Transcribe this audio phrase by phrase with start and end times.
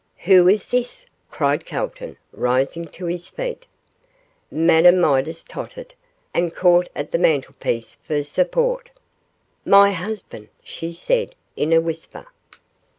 [0.21, 3.67] 'Who is this?' cried Calton, rising to his feet.
[4.49, 5.93] Madame Midas tottered,
[6.33, 8.89] and caught at the mantelpiece for support.
[9.63, 12.25] 'My husband,' she said, in a whisper.